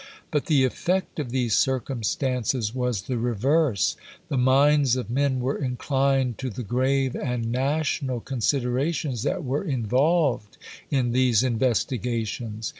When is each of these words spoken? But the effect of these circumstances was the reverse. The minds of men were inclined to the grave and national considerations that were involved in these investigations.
But 0.31 0.45
the 0.47 0.63
effect 0.65 1.19
of 1.19 1.29
these 1.29 1.55
circumstances 1.55 2.73
was 2.73 3.03
the 3.03 3.19
reverse. 3.19 3.95
The 4.29 4.37
minds 4.39 4.95
of 4.95 5.11
men 5.11 5.39
were 5.41 5.59
inclined 5.59 6.39
to 6.39 6.49
the 6.49 6.63
grave 6.63 7.15
and 7.15 7.51
national 7.51 8.19
considerations 8.21 9.21
that 9.21 9.43
were 9.43 9.63
involved 9.63 10.57
in 10.89 11.11
these 11.11 11.43
investigations. 11.43 12.67